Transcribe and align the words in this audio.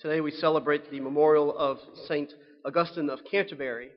Today 0.00 0.22
we 0.22 0.30
celebrate 0.30 0.90
the 0.90 0.98
memorial 0.98 1.54
of 1.58 1.76
St. 2.06 2.32
Augustine 2.64 3.10
of 3.10 3.18
Canterbury. 3.30 3.90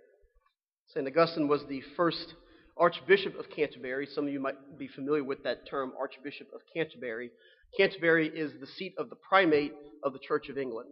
St. 0.89 1.07
Augustine 1.07 1.47
was 1.47 1.61
the 1.69 1.81
first 1.95 2.33
Archbishop 2.75 3.39
of 3.39 3.45
Canterbury. 3.49 4.05
Some 4.13 4.27
of 4.27 4.33
you 4.33 4.41
might 4.41 4.77
be 4.77 4.89
familiar 4.89 5.23
with 5.23 5.41
that 5.43 5.65
term, 5.65 5.93
Archbishop 5.97 6.47
of 6.53 6.59
Canterbury. 6.75 7.31
Canterbury 7.77 8.27
is 8.27 8.51
the 8.59 8.67
seat 8.67 8.93
of 8.97 9.09
the 9.09 9.15
primate 9.15 9.71
of 10.03 10.11
the 10.11 10.19
Church 10.19 10.49
of 10.49 10.57
England, 10.57 10.89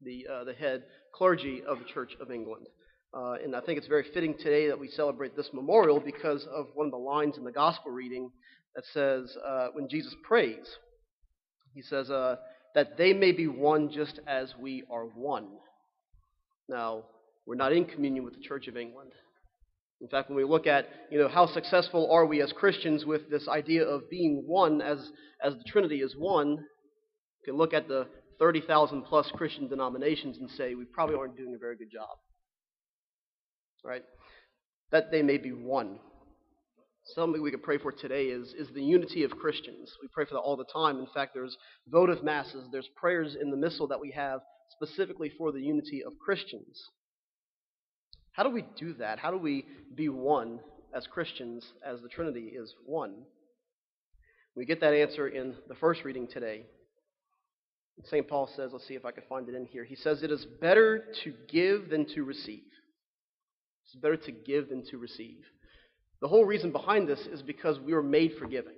the, 0.00 0.24
uh, 0.32 0.44
the 0.44 0.54
head 0.54 0.84
clergy 1.12 1.64
of 1.66 1.80
the 1.80 1.92
Church 1.92 2.12
of 2.20 2.30
England. 2.30 2.68
Uh, 3.12 3.32
and 3.42 3.56
I 3.56 3.60
think 3.60 3.78
it's 3.78 3.88
very 3.88 4.06
fitting 4.14 4.36
today 4.38 4.68
that 4.68 4.78
we 4.78 4.86
celebrate 4.86 5.34
this 5.34 5.50
memorial 5.52 5.98
because 5.98 6.46
of 6.54 6.68
one 6.74 6.86
of 6.86 6.92
the 6.92 6.96
lines 6.96 7.38
in 7.38 7.42
the 7.42 7.50
gospel 7.50 7.90
reading 7.90 8.30
that 8.76 8.84
says, 8.92 9.36
uh, 9.44 9.70
when 9.72 9.88
Jesus 9.88 10.14
prays, 10.22 10.64
he 11.74 11.82
says, 11.82 12.08
uh, 12.08 12.36
that 12.74 12.98
they 12.98 13.12
may 13.12 13.32
be 13.32 13.46
one 13.46 13.90
just 13.90 14.20
as 14.26 14.52
we 14.58 14.84
are 14.90 15.04
one. 15.04 15.48
Now, 16.68 17.04
we're 17.46 17.54
not 17.54 17.72
in 17.72 17.84
communion 17.84 18.24
with 18.24 18.34
the 18.34 18.42
Church 18.42 18.68
of 18.68 18.76
England. 18.76 19.12
In 20.00 20.08
fact, 20.08 20.28
when 20.28 20.36
we 20.36 20.44
look 20.44 20.66
at, 20.66 20.88
you 21.10 21.18
know, 21.18 21.28
how 21.28 21.46
successful 21.46 22.10
are 22.10 22.26
we 22.26 22.42
as 22.42 22.52
Christians 22.52 23.04
with 23.04 23.30
this 23.30 23.48
idea 23.48 23.84
of 23.84 24.10
being 24.10 24.42
one 24.46 24.82
as, 24.82 24.98
as 25.42 25.54
the 25.54 25.64
Trinity 25.66 26.00
is 26.00 26.14
one, 26.16 26.48
you 26.50 27.44
can 27.44 27.56
look 27.56 27.72
at 27.72 27.88
the 27.88 28.08
30,000 28.38 29.02
plus 29.02 29.30
Christian 29.34 29.68
denominations 29.68 30.38
and 30.38 30.50
say 30.50 30.74
we 30.74 30.84
probably 30.84 31.16
aren't 31.16 31.36
doing 31.36 31.54
a 31.54 31.58
very 31.58 31.76
good 31.76 31.90
job. 31.92 32.08
Right? 33.84 34.02
That 34.90 35.10
they 35.10 35.22
may 35.22 35.38
be 35.38 35.52
one. 35.52 35.98
Something 37.06 37.42
we 37.42 37.50
could 37.50 37.62
pray 37.62 37.76
for 37.76 37.92
today 37.92 38.26
is, 38.26 38.54
is 38.54 38.68
the 38.74 38.82
unity 38.82 39.24
of 39.24 39.30
Christians. 39.32 39.92
We 40.00 40.08
pray 40.08 40.24
for 40.24 40.34
that 40.34 40.40
all 40.40 40.56
the 40.56 40.64
time. 40.64 40.98
In 40.98 41.06
fact, 41.12 41.32
there's 41.34 41.56
votive 41.88 42.24
masses, 42.24 42.66
there's 42.72 42.88
prayers 42.96 43.36
in 43.40 43.50
the 43.50 43.56
missal 43.56 43.86
that 43.88 44.00
we 44.00 44.10
have 44.12 44.40
specifically 44.70 45.30
for 45.36 45.52
the 45.52 45.60
unity 45.60 46.02
of 46.02 46.18
Christians. 46.18 46.82
How 48.32 48.42
do 48.42 48.50
we 48.50 48.64
do 48.78 48.94
that? 48.94 49.18
How 49.18 49.30
do 49.30 49.38
we 49.38 49.66
be 49.94 50.08
one 50.08 50.60
as 50.94 51.06
Christians 51.06 51.64
as 51.86 52.00
the 52.00 52.08
Trinity 52.08 52.52
is 52.54 52.74
one? 52.86 53.14
We 54.56 54.64
get 54.64 54.80
that 54.80 54.94
answer 54.94 55.28
in 55.28 55.54
the 55.68 55.74
first 55.74 56.04
reading 56.04 56.26
today. 56.26 56.64
St. 58.04 58.26
Paul 58.26 58.48
says, 58.56 58.70
let's 58.72 58.88
see 58.88 58.94
if 58.94 59.04
I 59.04 59.12
can 59.12 59.22
find 59.28 59.48
it 59.48 59.54
in 59.54 59.66
here. 59.66 59.84
He 59.84 59.94
says, 59.94 60.22
It 60.22 60.32
is 60.32 60.46
better 60.60 61.04
to 61.22 61.32
give 61.48 61.90
than 61.90 62.06
to 62.14 62.24
receive. 62.24 62.64
It's 63.86 63.94
better 64.00 64.16
to 64.16 64.32
give 64.32 64.68
than 64.68 64.84
to 64.90 64.98
receive. 64.98 65.44
The 66.24 66.28
whole 66.28 66.46
reason 66.46 66.72
behind 66.72 67.06
this 67.06 67.20
is 67.26 67.42
because 67.42 67.78
we 67.78 67.92
were 67.92 68.02
made 68.02 68.32
for 68.38 68.46
giving. 68.46 68.72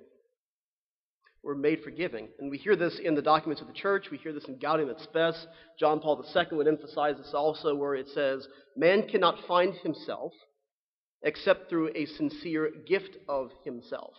We're 1.44 1.54
made 1.54 1.80
for 1.84 1.92
giving. 1.92 2.26
And 2.40 2.50
we 2.50 2.58
hear 2.58 2.74
this 2.74 2.98
in 2.98 3.14
the 3.14 3.22
documents 3.22 3.62
of 3.62 3.68
the 3.68 3.72
church. 3.72 4.10
We 4.10 4.16
hear 4.16 4.32
this 4.32 4.46
in 4.46 4.58
Gaudium 4.58 4.90
et 4.90 5.00
Spes. 5.00 5.46
John 5.78 6.00
Paul 6.00 6.24
II 6.34 6.56
would 6.56 6.66
emphasize 6.66 7.18
this 7.18 7.34
also, 7.34 7.76
where 7.76 7.94
it 7.94 8.08
says, 8.08 8.48
Man 8.76 9.06
cannot 9.06 9.46
find 9.46 9.74
himself 9.74 10.32
except 11.22 11.70
through 11.70 11.92
a 11.94 12.06
sincere 12.06 12.72
gift 12.84 13.16
of 13.28 13.52
himself. 13.64 14.14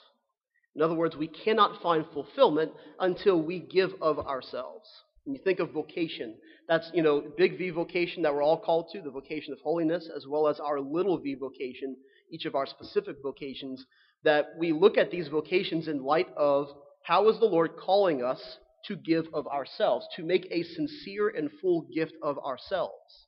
In 0.73 0.81
other 0.81 0.95
words, 0.95 1.17
we 1.17 1.28
cannot 1.28 1.81
find 1.81 2.05
fulfillment 2.14 2.72
until 2.98 3.42
we 3.42 3.59
give 3.59 3.92
of 4.02 4.20
ourselves. 4.20 4.88
When 5.25 5.36
you 5.36 5.42
think 5.44 5.59
of 5.59 5.73
vocation, 5.73 6.36
that's, 6.70 6.89
you 6.94 7.03
know, 7.03 7.22
big 7.38 7.58
V 7.58 7.72
vocation 7.72 8.23
that 8.23 8.33
we're 8.33 8.42
all 8.42 8.61
called 8.61 8.88
to, 8.94 9.02
the 9.02 9.11
vocation 9.11 9.52
of 9.52 9.59
holiness, 9.59 10.09
as 10.16 10.25
well 10.25 10.48
as 10.48 10.61
our 10.61 10.80
little 10.80 11.17
V 11.17 11.36
vocation, 11.36 11.98
each 12.31 12.45
of 12.45 12.56
our 12.56 12.66
specific 12.66 13.17
vocations, 13.22 13.86
that 14.23 14.47
we 14.58 14.72
look 14.72 14.97
at 14.97 15.11
these 15.11 15.28
vocations 15.28 15.88
in 15.88 16.03
light 16.03 16.28
of 16.36 16.67
how 17.03 17.30
is 17.30 17.39
the 17.39 17.45
Lord 17.45 17.72
calling 17.78 18.23
us 18.23 18.58
to 18.86 18.95
give 18.95 19.25
of 19.33 19.47
ourselves, 19.47 20.08
to 20.16 20.23
make 20.23 20.48
a 20.52 20.64
sincere 20.64 21.30
and 21.30 21.50
full 21.61 21.88
gift 21.94 22.14
of 22.22 22.38
ourselves. 22.39 23.28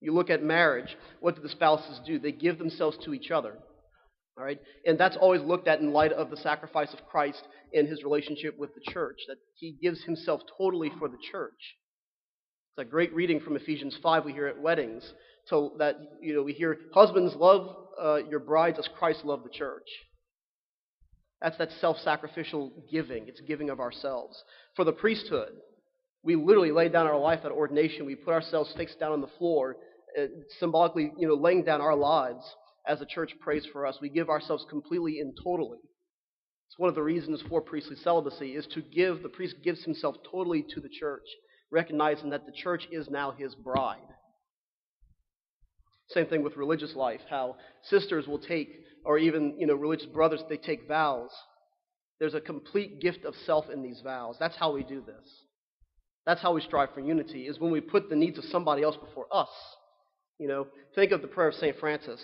You 0.00 0.12
look 0.12 0.30
at 0.30 0.42
marriage, 0.42 0.96
what 1.20 1.36
do 1.36 1.42
the 1.42 1.48
spouses 1.48 2.00
do? 2.04 2.18
They 2.18 2.32
give 2.32 2.58
themselves 2.58 2.98
to 3.04 3.14
each 3.14 3.30
other. 3.30 3.54
All 4.36 4.44
right? 4.44 4.58
And 4.86 4.98
that's 4.98 5.16
always 5.16 5.42
looked 5.42 5.68
at 5.68 5.80
in 5.80 5.92
light 5.92 6.12
of 6.12 6.30
the 6.30 6.36
sacrifice 6.36 6.92
of 6.92 7.06
Christ 7.06 7.42
in 7.72 7.86
his 7.86 8.02
relationship 8.02 8.58
with 8.58 8.74
the 8.74 8.92
church, 8.92 9.18
that 9.28 9.36
he 9.54 9.76
gives 9.80 10.02
himself 10.02 10.40
totally 10.58 10.90
for 10.98 11.08
the 11.08 11.18
church. 11.30 11.76
It's 12.76 12.86
a 12.86 12.90
great 12.90 13.14
reading 13.14 13.40
from 13.40 13.56
Ephesians 13.56 13.96
5 14.02 14.24
we 14.24 14.32
hear 14.32 14.46
at 14.46 14.60
weddings. 14.60 15.12
So 15.46 15.72
that, 15.78 15.96
you 16.20 16.34
know, 16.34 16.42
we 16.42 16.52
hear, 16.52 16.78
husbands, 16.94 17.34
love 17.34 17.76
uh, 18.00 18.16
your 18.28 18.40
brides 18.40 18.78
as 18.78 18.88
Christ 18.98 19.24
loved 19.24 19.44
the 19.44 19.50
church. 19.50 19.88
That's 21.40 21.58
that 21.58 21.70
self 21.80 21.96
sacrificial 21.98 22.72
giving. 22.90 23.26
It's 23.26 23.40
giving 23.40 23.68
of 23.70 23.80
ourselves. 23.80 24.40
For 24.76 24.84
the 24.84 24.92
priesthood, 24.92 25.50
we 26.22 26.36
literally 26.36 26.70
lay 26.70 26.88
down 26.88 27.06
our 27.06 27.18
life 27.18 27.40
at 27.44 27.50
ordination. 27.50 28.06
We 28.06 28.14
put 28.14 28.32
ourselves 28.32 28.72
face 28.76 28.94
down 28.98 29.12
on 29.12 29.20
the 29.20 29.30
floor, 29.38 29.76
uh, 30.18 30.26
symbolically, 30.60 31.12
you 31.18 31.26
know, 31.26 31.34
laying 31.34 31.64
down 31.64 31.80
our 31.80 31.96
lives 31.96 32.44
as 32.86 33.00
the 33.00 33.06
church 33.06 33.32
prays 33.40 33.66
for 33.72 33.86
us. 33.86 33.98
We 34.00 34.08
give 34.08 34.28
ourselves 34.28 34.64
completely 34.70 35.18
and 35.18 35.36
totally. 35.42 35.78
It's 36.68 36.78
one 36.78 36.88
of 36.88 36.94
the 36.94 37.02
reasons 37.02 37.42
for 37.48 37.60
priestly 37.60 37.96
celibacy 37.96 38.52
is 38.54 38.66
to 38.68 38.80
give, 38.80 39.22
the 39.22 39.28
priest 39.28 39.56
gives 39.62 39.84
himself 39.84 40.16
totally 40.30 40.64
to 40.70 40.80
the 40.80 40.88
church, 40.88 41.26
recognizing 41.70 42.30
that 42.30 42.46
the 42.46 42.52
church 42.52 42.88
is 42.90 43.10
now 43.10 43.32
his 43.32 43.54
bride. 43.54 43.98
Same 46.14 46.26
thing 46.26 46.42
with 46.42 46.56
religious 46.56 46.94
life, 46.94 47.20
how 47.28 47.56
sisters 47.82 48.26
will 48.26 48.38
take, 48.38 48.84
or 49.04 49.18
even, 49.18 49.54
you 49.58 49.66
know, 49.66 49.74
religious 49.74 50.06
brothers, 50.06 50.40
they 50.48 50.56
take 50.56 50.86
vows. 50.88 51.30
There's 52.18 52.34
a 52.34 52.40
complete 52.40 53.00
gift 53.00 53.24
of 53.24 53.34
self 53.46 53.70
in 53.70 53.82
these 53.82 54.00
vows. 54.02 54.36
That's 54.38 54.56
how 54.56 54.72
we 54.72 54.82
do 54.84 55.00
this. 55.00 55.26
That's 56.24 56.40
how 56.40 56.52
we 56.52 56.60
strive 56.60 56.94
for 56.94 57.00
unity, 57.00 57.46
is 57.46 57.58
when 57.58 57.72
we 57.72 57.80
put 57.80 58.08
the 58.08 58.16
needs 58.16 58.38
of 58.38 58.44
somebody 58.44 58.82
else 58.82 58.96
before 58.96 59.26
us. 59.32 59.48
You 60.38 60.48
know, 60.48 60.66
think 60.94 61.12
of 61.12 61.22
the 61.22 61.28
prayer 61.28 61.48
of 61.48 61.54
St. 61.54 61.76
Francis. 61.78 62.20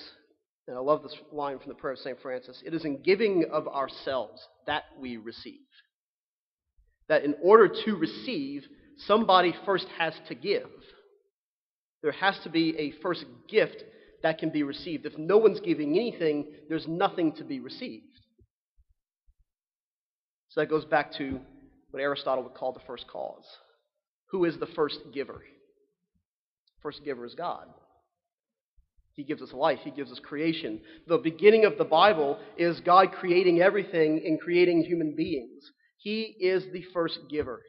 And 0.67 0.77
I 0.77 0.81
love 0.81 1.03
this 1.03 1.17
line 1.33 1.59
from 1.59 1.69
the 1.69 1.75
prayer 1.75 1.95
of 1.95 1.99
St. 2.01 2.21
Francis. 2.21 2.63
It 2.65 2.75
is 2.75 2.85
in 2.85 3.03
giving 3.03 3.47
of 3.51 3.67
ourselves 3.67 4.41
that 4.67 4.85
we 5.01 5.17
receive. 5.17 5.61
That 7.09 7.25
in 7.25 7.35
order 7.43 7.69
to 7.87 7.97
receive, 7.97 8.65
somebody 8.99 9.55
first 9.65 9.87
has 9.99 10.13
to 10.29 10.35
give. 10.35 10.69
There 12.03 12.13
has 12.13 12.39
to 12.45 12.51
be 12.51 12.77
a 12.79 12.93
first 13.03 13.25
gift 13.49 13.85
that 14.23 14.39
can 14.39 14.51
be 14.51 14.63
received. 14.63 15.07
If 15.07 15.17
no 15.19 15.39
one's 15.39 15.61
giving 15.61 15.97
anything, 15.97 16.47
there's 16.69 16.87
nothing 16.87 17.33
to 17.37 17.45
be 17.45 17.61
received. 17.61 18.05
So 20.51 20.61
that 20.61 20.71
goes 20.71 20.85
back 20.85 21.13
to 21.19 21.41
what 21.91 22.01
Aristotle 22.01 22.45
would 22.45 22.55
call 22.55 22.73
the 22.73 22.81
first 22.87 23.07
cause. 23.09 23.45
Who 24.31 24.45
is 24.45 24.59
the 24.59 24.67
first 24.67 24.99
giver? 25.13 25.43
First 26.83 27.05
giver 27.05 27.25
is 27.27 27.35
God. 27.35 27.67
He 29.15 29.25
gives 29.25 29.43
us 29.43 29.53
life. 29.53 29.81
He 29.83 29.91
gives 29.91 30.13
us 30.13 30.21
creation. 30.21 30.81
The 31.09 31.19
beginning 31.19 31.65
of 31.65 31.77
the 31.77 31.85
Bible 31.85 32.39
is 32.57 32.81
God 32.81 33.13
creating 33.13 33.61
everything 33.61 34.23
and 34.25 34.41
creating 34.41 34.85
human 34.85 35.17
beings. 35.17 35.65
He 35.97 36.37
is 36.41 36.65
the 36.73 36.85
first 36.95 37.19
giver. 37.29 37.61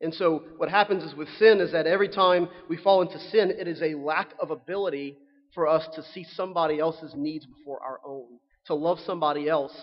And 0.00 0.14
so 0.14 0.44
what 0.56 0.70
happens 0.70 1.04
is 1.04 1.14
with 1.14 1.28
sin 1.38 1.60
is 1.60 1.72
that 1.72 1.86
every 1.86 2.08
time 2.08 2.48
we 2.68 2.76
fall 2.76 3.02
into 3.02 3.18
sin, 3.18 3.50
it 3.50 3.68
is 3.68 3.82
a 3.82 3.94
lack 3.94 4.30
of 4.40 4.50
ability 4.50 5.16
for 5.54 5.66
us 5.66 5.86
to 5.94 6.02
see 6.02 6.24
somebody 6.34 6.78
else's 6.78 7.12
needs 7.14 7.44
before 7.44 7.80
our 7.82 8.00
own. 8.04 8.38
To 8.66 8.74
love 8.74 8.98
somebody 9.00 9.48
else, 9.48 9.74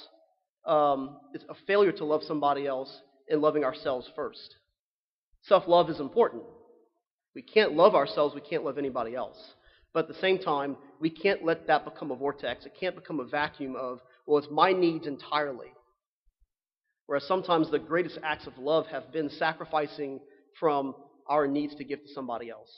um, 0.65 1.17
it's 1.33 1.43
a 1.49 1.55
failure 1.65 1.91
to 1.93 2.05
love 2.05 2.23
somebody 2.23 2.65
else 2.65 3.01
in 3.27 3.41
loving 3.41 3.63
ourselves 3.63 4.09
first. 4.15 4.55
Self 5.43 5.67
love 5.67 5.89
is 5.89 5.99
important. 5.99 6.43
We 7.35 7.41
can't 7.41 7.73
love 7.73 7.93
ourselves, 7.93 8.33
we 8.33 8.41
can't 8.41 8.65
love 8.65 8.77
anybody 8.77 9.15
else. 9.15 9.37
But 9.93 10.01
at 10.01 10.07
the 10.07 10.21
same 10.21 10.39
time, 10.39 10.77
we 10.99 11.09
can't 11.09 11.45
let 11.45 11.67
that 11.67 11.85
become 11.85 12.11
a 12.11 12.15
vortex. 12.15 12.65
It 12.65 12.73
can't 12.79 12.95
become 12.95 13.19
a 13.19 13.25
vacuum 13.25 13.75
of, 13.75 13.99
well, 14.25 14.37
it's 14.37 14.47
my 14.51 14.71
needs 14.73 15.07
entirely. 15.07 15.67
Whereas 17.07 17.25
sometimes 17.25 17.71
the 17.71 17.79
greatest 17.79 18.19
acts 18.23 18.47
of 18.47 18.57
love 18.57 18.87
have 18.87 19.11
been 19.11 19.29
sacrificing 19.29 20.19
from 20.59 20.93
our 21.27 21.47
needs 21.47 21.75
to 21.75 21.83
give 21.83 21.99
to 22.01 22.13
somebody 22.13 22.49
else. 22.49 22.71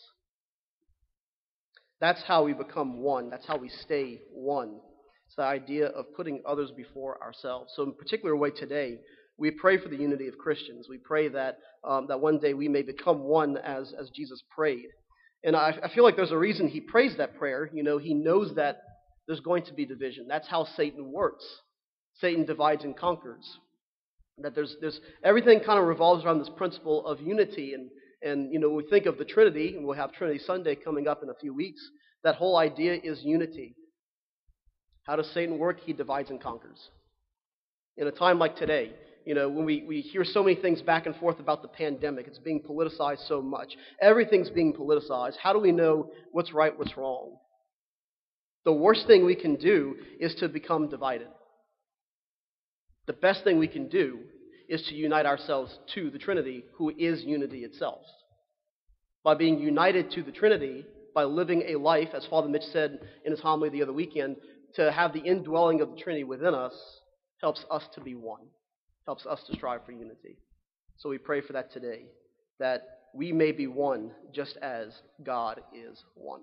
That's 1.99 2.23
how 2.23 2.43
we 2.43 2.53
become 2.53 3.01
one. 3.01 3.29
That's 3.29 3.45
how 3.45 3.57
we 3.57 3.69
stay 3.69 4.21
one. 4.31 4.79
It's 5.27 5.35
the 5.35 5.43
idea 5.43 5.87
of 5.87 6.05
putting 6.15 6.41
others 6.47 6.71
before 6.75 7.21
ourselves. 7.21 7.73
So, 7.75 7.83
in 7.83 7.93
particular 7.93 8.35
way 8.35 8.51
today, 8.51 8.99
we 9.37 9.51
pray 9.51 9.77
for 9.77 9.89
the 9.89 9.97
unity 9.97 10.27
of 10.27 10.37
Christians. 10.37 10.87
We 10.89 10.97
pray 10.97 11.27
that, 11.29 11.57
um, 11.83 12.07
that 12.07 12.19
one 12.19 12.39
day 12.39 12.53
we 12.53 12.67
may 12.67 12.81
become 12.81 13.23
one 13.23 13.57
as, 13.57 13.93
as 13.99 14.09
Jesus 14.09 14.41
prayed. 14.55 14.87
And 15.43 15.55
I, 15.55 15.77
I 15.83 15.93
feel 15.93 16.03
like 16.03 16.15
there's 16.15 16.31
a 16.31 16.37
reason 16.37 16.67
he 16.67 16.81
prays 16.81 17.15
that 17.17 17.37
prayer. 17.37 17.69
You 17.73 17.83
know, 17.83 17.97
he 17.97 18.13
knows 18.13 18.55
that 18.55 18.81
there's 19.27 19.39
going 19.39 19.63
to 19.65 19.73
be 19.73 19.85
division. 19.85 20.25
That's 20.27 20.47
how 20.47 20.65
Satan 20.75 21.11
works. 21.11 21.45
Satan 22.15 22.45
divides 22.45 22.83
and 22.83 22.97
conquers. 22.97 23.45
That 24.41 24.55
there's, 24.55 24.75
there's 24.81 24.99
everything 25.23 25.59
kind 25.59 25.79
of 25.79 25.85
revolves 25.85 26.23
around 26.23 26.39
this 26.39 26.49
principle 26.55 27.05
of 27.05 27.19
unity. 27.21 27.73
And, 27.73 27.89
and, 28.21 28.53
you 28.53 28.59
know, 28.59 28.69
we 28.69 28.83
think 28.83 29.05
of 29.05 29.17
the 29.17 29.25
Trinity, 29.25 29.75
and 29.75 29.85
we'll 29.85 29.97
have 29.97 30.11
Trinity 30.13 30.39
Sunday 30.39 30.75
coming 30.75 31.07
up 31.07 31.23
in 31.23 31.29
a 31.29 31.35
few 31.35 31.53
weeks. 31.53 31.81
That 32.23 32.35
whole 32.35 32.57
idea 32.57 32.97
is 33.03 33.21
unity. 33.23 33.75
How 35.03 35.15
does 35.15 35.29
Satan 35.33 35.57
work? 35.57 35.79
He 35.85 35.93
divides 35.93 36.29
and 36.29 36.41
conquers. 36.41 36.89
In 37.97 38.07
a 38.07 38.11
time 38.11 38.39
like 38.39 38.55
today, 38.55 38.93
You 39.25 39.35
know, 39.35 39.47
when 39.47 39.65
we, 39.65 39.83
we 39.87 40.01
hear 40.01 40.23
so 40.23 40.41
many 40.41 40.55
things 40.55 40.81
back 40.81 41.05
and 41.05 41.15
forth 41.17 41.39
about 41.39 41.61
the 41.61 41.67
pandemic, 41.67 42.27
it's 42.27 42.39
being 42.39 42.61
politicized 42.61 43.27
so 43.27 43.41
much. 43.41 43.75
Everything's 44.01 44.49
being 44.49 44.73
politicized. 44.73 45.35
How 45.41 45.53
do 45.53 45.59
we 45.59 45.71
know 45.71 46.09
what's 46.31 46.53
right, 46.53 46.77
what's 46.77 46.97
wrong? 46.97 47.37
The 48.65 48.73
worst 48.73 49.07
thing 49.07 49.25
we 49.25 49.35
can 49.35 49.55
do 49.55 49.95
is 50.19 50.33
to 50.39 50.49
become 50.49 50.89
divided. 50.89 51.27
The 53.09 53.13
best 53.13 53.43
thing 53.43 53.57
we 53.57 53.67
can 53.67 53.87
do 53.87 54.19
is 54.67 54.83
to 54.83 54.93
unite 54.93 55.25
ourselves 55.25 55.75
to 55.95 56.11
the 56.11 56.19
Trinity, 56.19 56.63
who 56.75 56.91
is 56.95 57.23
unity 57.23 57.63
itself. 57.63 58.03
By 59.23 59.33
being 59.33 59.57
united 59.57 60.11
to 60.11 60.21
the 60.21 60.31
Trinity, 60.31 60.85
by 61.15 61.23
living 61.23 61.63
a 61.69 61.79
life, 61.79 62.09
as 62.13 62.27
Father 62.27 62.47
Mitch 62.47 62.65
said 62.71 62.99
in 63.25 63.31
his 63.31 63.41
homily 63.41 63.69
the 63.69 63.81
other 63.81 63.93
weekend, 63.93 64.35
to 64.75 64.91
have 64.91 65.11
the 65.11 65.23
indwelling 65.23 65.81
of 65.81 65.89
the 65.89 65.97
Trinity 65.97 66.23
within 66.23 66.53
us 66.53 66.73
helps 67.41 67.65
us 67.71 67.81
to 67.95 68.01
be 68.01 68.13
one, 68.13 68.43
helps 69.07 69.25
us 69.25 69.41
to 69.47 69.55
strive 69.55 69.83
for 69.87 69.91
unity. 69.91 70.37
So 70.97 71.09
we 71.09 71.17
pray 71.17 71.41
for 71.41 71.53
that 71.53 71.73
today, 71.73 72.03
that 72.59 72.83
we 73.15 73.31
may 73.31 73.53
be 73.53 73.65
one 73.65 74.11
just 74.31 74.55
as 74.57 74.93
God 75.23 75.61
is 75.73 76.03
one. 76.13 76.41